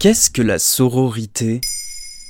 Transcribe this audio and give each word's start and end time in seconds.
Qu'est-ce 0.00 0.30
que 0.30 0.40
la 0.40 0.58
sororité? 0.58 1.60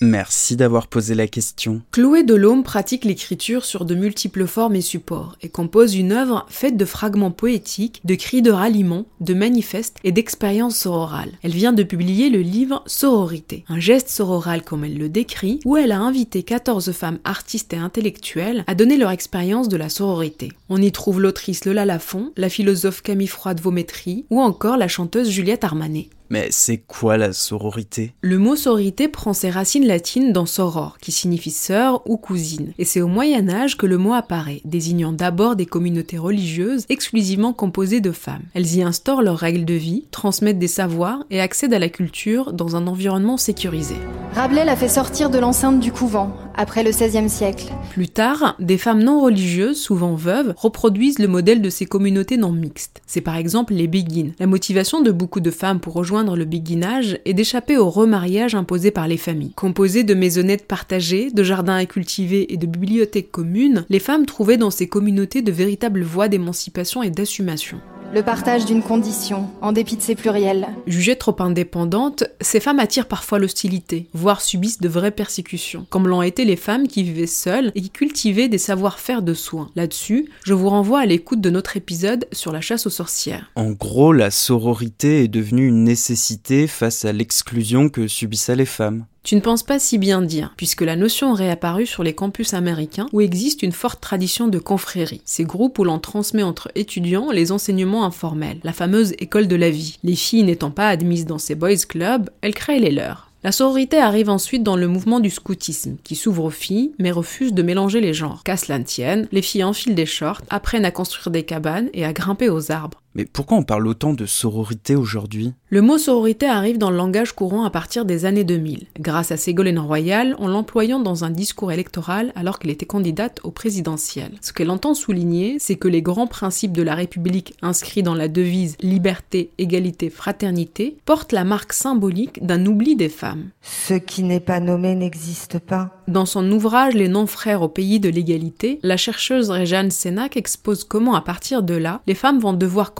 Merci 0.00 0.54
d'avoir 0.54 0.86
posé 0.86 1.16
la 1.16 1.26
question. 1.26 1.82
Chloé 1.90 2.22
Delhomme 2.22 2.62
pratique 2.62 3.04
l'écriture 3.04 3.64
sur 3.64 3.84
de 3.84 3.96
multiples 3.96 4.46
formes 4.46 4.76
et 4.76 4.80
supports 4.80 5.36
et 5.42 5.48
compose 5.48 5.96
une 5.96 6.12
œuvre 6.12 6.46
faite 6.48 6.76
de 6.76 6.84
fragments 6.84 7.32
poétiques, 7.32 8.02
de 8.04 8.14
cris 8.14 8.40
de 8.40 8.52
ralliement, 8.52 9.06
de 9.18 9.34
manifestes 9.34 9.96
et 10.04 10.12
d'expériences 10.12 10.76
sororales. 10.76 11.32
Elle 11.42 11.54
vient 11.54 11.72
de 11.72 11.82
publier 11.82 12.30
le 12.30 12.38
livre 12.38 12.84
Sororité, 12.86 13.64
un 13.68 13.80
geste 13.80 14.10
sororal 14.10 14.62
comme 14.62 14.84
elle 14.84 14.96
le 14.96 15.08
décrit, 15.08 15.58
où 15.64 15.76
elle 15.76 15.90
a 15.90 15.98
invité 15.98 16.44
14 16.44 16.92
femmes 16.92 17.18
artistes 17.24 17.72
et 17.72 17.78
intellectuelles 17.78 18.62
à 18.68 18.76
donner 18.76 18.96
leur 18.96 19.10
expérience 19.10 19.68
de 19.68 19.76
la 19.76 19.88
sororité. 19.88 20.52
On 20.68 20.80
y 20.80 20.92
trouve 20.92 21.20
l'autrice 21.20 21.64
Lola 21.64 21.84
Lafont, 21.84 22.32
la 22.36 22.48
philosophe 22.48 23.02
Camille 23.02 23.26
Froide-Vaumétrie 23.26 24.24
ou 24.30 24.40
encore 24.40 24.76
la 24.76 24.86
chanteuse 24.86 25.30
Juliette 25.30 25.64
Armanet. 25.64 26.10
Mais 26.30 26.48
c'est 26.50 26.78
quoi 26.78 27.16
la 27.16 27.32
sororité? 27.32 28.14
Le 28.20 28.38
mot 28.38 28.56
sororité 28.56 29.08
prend 29.08 29.32
ses 29.32 29.50
racines 29.50 29.86
latines 29.86 30.32
dans 30.32 30.46
soror, 30.46 30.98
qui 31.00 31.12
signifie 31.12 31.50
sœur 31.50 32.02
ou 32.08 32.16
cousine, 32.16 32.72
et 32.78 32.84
c'est 32.84 33.00
au 33.00 33.08
Moyen 33.08 33.48
Âge 33.48 33.76
que 33.76 33.86
le 33.86 33.98
mot 33.98 34.14
apparaît, 34.14 34.60
désignant 34.64 35.12
d'abord 35.12 35.56
des 35.56 35.66
communautés 35.66 36.18
religieuses 36.18 36.84
exclusivement 36.88 37.52
composées 37.52 38.00
de 38.00 38.12
femmes. 38.12 38.44
Elles 38.54 38.76
y 38.76 38.82
instaurent 38.82 39.22
leurs 39.22 39.38
règles 39.38 39.64
de 39.64 39.74
vie, 39.74 40.04
transmettent 40.10 40.58
des 40.58 40.68
savoirs 40.68 41.24
et 41.30 41.40
accèdent 41.40 41.74
à 41.74 41.78
la 41.78 41.88
culture 41.88 42.52
dans 42.52 42.76
un 42.76 42.86
environnement 42.86 43.36
sécurisé. 43.36 43.96
Rabelais 44.34 44.64
l'a 44.64 44.76
fait 44.76 44.88
sortir 44.88 45.30
de 45.30 45.38
l'enceinte 45.38 45.80
du 45.80 45.92
couvent, 45.92 46.36
après 46.54 46.82
le 46.82 46.90
XVIe 46.90 47.28
siècle. 47.28 47.72
Plus 47.90 48.08
tard, 48.08 48.54
des 48.58 48.76
femmes 48.76 49.02
non 49.02 49.22
religieuses, 49.22 49.80
souvent 49.80 50.14
veuves, 50.14 50.52
reproduisent 50.56 51.18
le 51.18 51.28
modèle 51.28 51.62
de 51.62 51.70
ces 51.70 51.86
communautés 51.86 52.36
non 52.36 52.52
mixtes. 52.52 53.00
C'est 53.06 53.20
par 53.22 53.36
exemple 53.36 53.72
les 53.72 53.86
béguines. 53.86 54.34
La 54.38 54.46
motivation 54.46 55.00
de 55.00 55.10
beaucoup 55.10 55.40
de 55.40 55.50
femmes 55.50 55.80
pour 55.80 55.94
rejoindre 55.94 56.36
le 56.36 56.44
béguinage 56.44 57.18
est 57.24 57.34
d'échapper 57.34 57.78
au 57.78 57.88
remariage 57.88 58.54
imposé 58.54 58.90
par 58.90 59.08
les 59.08 59.16
familles. 59.16 59.54
Composées 59.54 60.04
de 60.04 60.14
maisonnettes 60.14 60.66
partagées, 60.66 61.30
de 61.30 61.42
jardins 61.42 61.76
à 61.76 61.86
cultiver 61.86 62.52
et 62.52 62.56
de 62.56 62.66
bibliothèques 62.66 63.32
communes, 63.32 63.86
les 63.88 64.00
femmes 64.00 64.26
trouvaient 64.26 64.58
dans 64.58 64.70
ces 64.70 64.86
communautés 64.86 65.42
de 65.42 65.52
véritables 65.52 66.02
voies 66.02 66.28
d'émancipation 66.28 67.02
et 67.02 67.10
d'assumation 67.10 67.78
le 68.12 68.22
partage 68.22 68.64
d'une 68.64 68.82
condition, 68.82 69.48
en 69.60 69.72
dépit 69.72 69.96
de 69.96 70.02
ses 70.02 70.14
pluriels. 70.14 70.68
Jugées 70.86 71.16
trop 71.16 71.36
indépendantes, 71.40 72.24
ces 72.40 72.60
femmes 72.60 72.78
attirent 72.78 73.08
parfois 73.08 73.38
l'hostilité, 73.38 74.08
voire 74.14 74.40
subissent 74.40 74.80
de 74.80 74.88
vraies 74.88 75.10
persécutions, 75.10 75.86
comme 75.90 76.08
l'ont 76.08 76.22
été 76.22 76.44
les 76.44 76.56
femmes 76.56 76.88
qui 76.88 77.02
vivaient 77.02 77.26
seules 77.26 77.72
et 77.74 77.82
qui 77.82 77.90
cultivaient 77.90 78.48
des 78.48 78.58
savoir-faire 78.58 79.22
de 79.22 79.34
soins. 79.34 79.70
Là-dessus, 79.76 80.30
je 80.44 80.54
vous 80.54 80.68
renvoie 80.68 81.00
à 81.00 81.06
l'écoute 81.06 81.40
de 81.40 81.50
notre 81.50 81.76
épisode 81.76 82.26
sur 82.32 82.52
la 82.52 82.60
chasse 82.60 82.86
aux 82.86 82.90
sorcières. 82.90 83.50
En 83.54 83.72
gros, 83.72 84.12
la 84.12 84.30
sororité 84.30 85.24
est 85.24 85.28
devenue 85.28 85.66
une 85.66 85.84
nécessité 85.84 86.66
face 86.66 87.04
à 87.04 87.12
l'exclusion 87.12 87.88
que 87.88 88.08
subissaient 88.08 88.56
les 88.56 88.66
femmes. 88.66 89.06
Tu 89.26 89.34
ne 89.34 89.40
penses 89.40 89.64
pas 89.64 89.80
si 89.80 89.98
bien 89.98 90.22
dire, 90.22 90.54
puisque 90.56 90.82
la 90.82 90.94
notion 90.94 91.34
est 91.34 91.38
réapparue 91.38 91.84
sur 91.84 92.04
les 92.04 92.14
campus 92.14 92.54
américains 92.54 93.08
où 93.12 93.20
existe 93.20 93.64
une 93.64 93.72
forte 93.72 94.00
tradition 94.00 94.46
de 94.46 94.60
confrérie, 94.60 95.20
ces 95.24 95.42
groupes 95.42 95.80
où 95.80 95.84
l'on 95.84 95.98
transmet 95.98 96.44
entre 96.44 96.70
étudiants 96.76 97.32
les 97.32 97.50
enseignements 97.50 98.04
informels, 98.04 98.60
la 98.62 98.72
fameuse 98.72 99.14
école 99.18 99.48
de 99.48 99.56
la 99.56 99.68
vie. 99.68 99.98
Les 100.04 100.14
filles 100.14 100.44
n'étant 100.44 100.70
pas 100.70 100.88
admises 100.88 101.26
dans 101.26 101.38
ces 101.38 101.56
boys 101.56 101.74
clubs, 101.88 102.30
elles 102.40 102.54
créent 102.54 102.78
les 102.78 102.92
leurs. 102.92 103.32
La 103.42 103.50
sororité 103.50 103.98
arrive 103.98 104.30
ensuite 104.30 104.62
dans 104.62 104.76
le 104.76 104.86
mouvement 104.86 105.18
du 105.18 105.30
scoutisme, 105.30 105.96
qui 106.04 106.14
s'ouvre 106.14 106.44
aux 106.44 106.50
filles, 106.50 106.92
mais 107.00 107.10
refuse 107.10 107.52
de 107.52 107.62
mélanger 107.62 108.00
les 108.00 108.14
genres. 108.14 108.44
Qu'à 108.44 108.56
cela 108.56 108.78
tienne, 108.78 109.26
les 109.32 109.42
filles 109.42 109.64
enfilent 109.64 109.96
des 109.96 110.06
shorts, 110.06 110.42
apprennent 110.50 110.84
à 110.84 110.92
construire 110.92 111.32
des 111.32 111.42
cabanes 111.42 111.90
et 111.94 112.04
à 112.04 112.12
grimper 112.12 112.48
aux 112.48 112.70
arbres. 112.70 113.02
Mais 113.16 113.24
pourquoi 113.24 113.56
on 113.56 113.62
parle 113.62 113.86
autant 113.86 114.12
de 114.12 114.26
sororité 114.26 114.94
aujourd'hui? 114.94 115.54
Le 115.70 115.80
mot 115.80 115.96
sororité 115.96 116.44
arrive 116.44 116.76
dans 116.76 116.90
le 116.90 116.98
langage 116.98 117.32
courant 117.32 117.64
à 117.64 117.70
partir 117.70 118.04
des 118.04 118.26
années 118.26 118.44
2000, 118.44 118.88
grâce 119.00 119.32
à 119.32 119.38
Ségolène 119.38 119.78
Royal 119.78 120.36
en 120.38 120.48
l'employant 120.48 121.00
dans 121.00 121.24
un 121.24 121.30
discours 121.30 121.72
électoral 121.72 122.30
alors 122.36 122.58
qu'elle 122.58 122.70
était 122.70 122.84
candidate 122.84 123.40
au 123.42 123.50
présidentiel. 123.50 124.32
Ce 124.42 124.52
qu'elle 124.52 124.68
entend 124.68 124.92
souligner, 124.92 125.56
c'est 125.58 125.76
que 125.76 125.88
les 125.88 126.02
grands 126.02 126.26
principes 126.26 126.72
de 126.72 126.82
la 126.82 126.94
République 126.94 127.54
inscrits 127.62 128.02
dans 128.02 128.14
la 128.14 128.28
devise 128.28 128.76
liberté, 128.82 129.50
égalité, 129.56 130.10
fraternité 130.10 130.98
portent 131.06 131.32
la 131.32 131.44
marque 131.44 131.72
symbolique 131.72 132.44
d'un 132.44 132.66
oubli 132.66 132.96
des 132.96 133.08
femmes. 133.08 133.48
Ce 133.62 133.94
qui 133.94 134.24
n'est 134.24 134.40
pas 134.40 134.60
nommé 134.60 134.94
n'existe 134.94 135.58
pas. 135.58 135.90
Dans 136.06 136.26
son 136.26 136.48
ouvrage 136.52 136.94
Les 136.94 137.08
non-frères 137.08 137.62
au 137.62 137.68
pays 137.68 137.98
de 137.98 138.10
l'égalité, 138.10 138.78
la 138.82 138.96
chercheuse 138.98 139.50
Réjeanne 139.50 139.90
Sénac 139.90 140.36
expose 140.36 140.84
comment 140.84 141.14
à 141.14 141.22
partir 141.22 141.62
de 141.62 141.74
là, 141.74 142.02
les 142.06 142.14
femmes 142.14 142.38
vont 142.38 142.52
devoir 142.52 142.94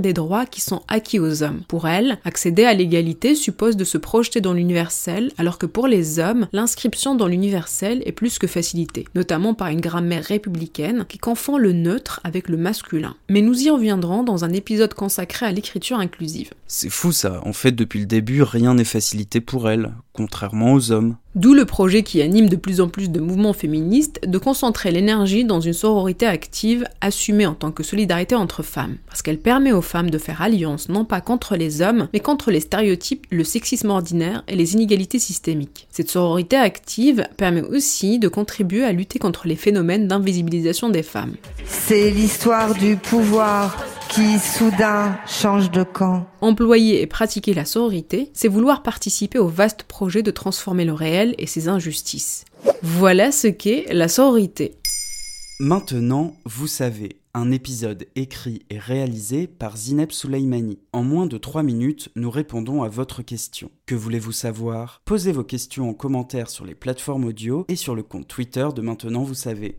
des 0.00 0.12
droits 0.12 0.46
qui 0.46 0.60
sont 0.60 0.82
acquis 0.88 1.18
aux 1.18 1.42
hommes. 1.42 1.62
Pour 1.68 1.88
elle, 1.88 2.18
accéder 2.24 2.64
à 2.64 2.74
l'égalité 2.74 3.34
suppose 3.34 3.76
de 3.76 3.84
se 3.84 3.98
projeter 3.98 4.40
dans 4.40 4.52
l'universel, 4.52 5.32
alors 5.38 5.58
que 5.58 5.66
pour 5.66 5.86
les 5.86 6.18
hommes, 6.18 6.48
l'inscription 6.52 7.14
dans 7.14 7.26
l'universel 7.26 8.02
est 8.06 8.12
plus 8.12 8.38
que 8.38 8.46
facilitée, 8.46 9.06
notamment 9.14 9.54
par 9.54 9.68
une 9.68 9.80
grammaire 9.80 10.24
républicaine 10.24 11.04
qui 11.08 11.18
confond 11.18 11.58
le 11.58 11.72
neutre 11.72 12.20
avec 12.24 12.48
le 12.48 12.56
masculin. 12.56 13.14
Mais 13.28 13.40
nous 13.40 13.62
y 13.62 13.70
reviendrons 13.70 14.22
dans 14.22 14.44
un 14.44 14.52
épisode 14.52 14.94
consacré 14.94 15.46
à 15.46 15.52
l'écriture 15.52 15.98
inclusive. 15.98 16.50
C'est 16.70 16.90
fou 16.90 17.12
ça, 17.12 17.40
en 17.46 17.54
fait 17.54 17.72
depuis 17.72 18.00
le 18.00 18.06
début 18.06 18.42
rien 18.42 18.74
n'est 18.74 18.84
facilité 18.84 19.40
pour 19.40 19.70
elle, 19.70 19.94
contrairement 20.12 20.74
aux 20.74 20.92
hommes. 20.92 21.16
D'où 21.34 21.54
le 21.54 21.64
projet 21.64 22.02
qui 22.02 22.20
anime 22.20 22.50
de 22.50 22.56
plus 22.56 22.82
en 22.82 22.88
plus 22.88 23.08
de 23.10 23.20
mouvements 23.20 23.54
féministes 23.54 24.20
de 24.26 24.36
concentrer 24.36 24.90
l'énergie 24.90 25.46
dans 25.46 25.60
une 25.60 25.72
sororité 25.72 26.26
active 26.26 26.84
assumée 27.00 27.46
en 27.46 27.54
tant 27.54 27.70
que 27.70 27.82
solidarité 27.82 28.34
entre 28.34 28.62
femmes, 28.62 28.96
parce 29.06 29.22
qu'elle 29.22 29.38
permet 29.38 29.72
aux 29.72 29.80
femmes 29.80 30.10
de 30.10 30.18
faire 30.18 30.42
alliance 30.42 30.90
non 30.90 31.06
pas 31.06 31.22
contre 31.22 31.56
les 31.56 31.80
hommes, 31.80 32.08
mais 32.12 32.20
contre 32.20 32.50
les 32.50 32.60
stéréotypes, 32.60 33.26
le 33.30 33.44
sexisme 33.44 33.88
ordinaire 33.88 34.44
et 34.46 34.54
les 34.54 34.74
inégalités 34.74 35.18
systémiques. 35.18 35.86
Cette 35.90 36.10
sororité 36.10 36.56
active 36.56 37.26
permet 37.38 37.62
aussi 37.62 38.18
de 38.18 38.28
contribuer 38.28 38.84
à 38.84 38.92
lutter 38.92 39.18
contre 39.18 39.48
les 39.48 39.56
phénomènes 39.56 40.06
d'invisibilisation 40.06 40.90
des 40.90 41.02
femmes. 41.02 41.36
C'est 41.64 42.10
l'histoire 42.10 42.74
du 42.74 42.96
pouvoir 42.96 43.74
qui 44.08 44.38
soudain 44.38 45.18
change 45.26 45.70
de 45.70 45.82
camp. 45.82 46.26
Employer 46.40 47.02
et 47.02 47.06
pratiquer 47.06 47.54
la 47.54 47.64
sororité, 47.64 48.30
c'est 48.32 48.48
vouloir 48.48 48.82
participer 48.82 49.38
au 49.38 49.48
vaste 49.48 49.84
projet 49.84 50.22
de 50.22 50.30
transformer 50.30 50.84
le 50.84 50.92
réel 50.92 51.34
et 51.38 51.46
ses 51.46 51.68
injustices. 51.68 52.44
Voilà 52.82 53.32
ce 53.32 53.48
qu'est 53.48 53.86
la 53.92 54.08
sororité. 54.08 54.74
Maintenant, 55.60 56.36
vous 56.44 56.68
savez, 56.68 57.20
un 57.34 57.50
épisode 57.50 58.06
écrit 58.16 58.62
et 58.70 58.78
réalisé 58.78 59.46
par 59.46 59.76
Zineb 59.76 60.12
Souleimani. 60.12 60.78
En 60.92 61.02
moins 61.02 61.26
de 61.26 61.36
3 61.36 61.62
minutes, 61.62 62.10
nous 62.16 62.30
répondons 62.30 62.82
à 62.82 62.88
votre 62.88 63.22
question. 63.22 63.70
Que 63.86 63.94
voulez-vous 63.94 64.32
savoir? 64.32 65.02
Posez 65.04 65.32
vos 65.32 65.44
questions 65.44 65.88
en 65.88 65.94
commentaire 65.94 66.50
sur 66.50 66.64
les 66.64 66.74
plateformes 66.74 67.24
audio 67.24 67.64
et 67.68 67.76
sur 67.76 67.94
le 67.94 68.02
compte 68.02 68.28
Twitter 68.28 68.68
de 68.74 68.80
Maintenant, 68.80 69.22
vous 69.22 69.34
savez. 69.34 69.78